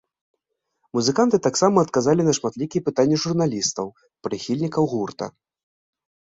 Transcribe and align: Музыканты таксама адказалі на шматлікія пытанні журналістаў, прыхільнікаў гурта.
Музыканты 0.97 1.37
таксама 1.47 1.77
адказалі 1.89 2.21
на 2.29 2.33
шматлікія 2.39 2.85
пытанні 2.89 3.21
журналістаў, 3.27 3.95
прыхільнікаў 4.25 4.83
гурта. 4.97 5.33